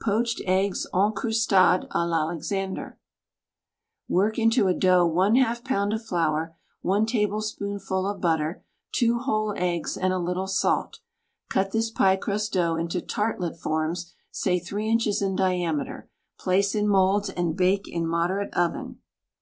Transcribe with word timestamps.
POACHED 0.00 0.40
EGGS 0.46 0.86
EN 0.94 1.12
CROUSTADE 1.12 1.88
A 1.90 2.06
L'ALEXANDER 2.06 2.98
Work 4.08 4.38
into 4.38 4.66
a 4.66 4.72
dough 4.72 5.06
}^ 4.72 5.06
pound 5.66 5.92
of 5.92 6.02
flour, 6.02 6.56
one 6.80 7.04
tablespoon 7.04 7.78
ful 7.78 8.06
of 8.06 8.18
butter, 8.18 8.64
two 8.92 9.18
whole 9.18 9.52
eggs 9.58 9.98
and 9.98 10.14
a 10.14 10.18
little 10.18 10.46
salt; 10.46 11.00
cut 11.50 11.72
this 11.72 11.90
pie 11.90 12.16
crust 12.16 12.54
dough 12.54 12.76
into 12.76 13.02
tartlette 13.02 13.58
forms, 13.60 14.14
say 14.30 14.58
3 14.58 14.88
inches 14.88 15.20
in 15.20 15.36
diam 15.36 15.76
eter, 15.86 16.08
place 16.38 16.74
in 16.74 16.88
molds 16.88 17.28
and 17.28 17.54
bake 17.54 17.86
in 17.86 18.06
moderate 18.06 18.54
oven. 18.54 19.00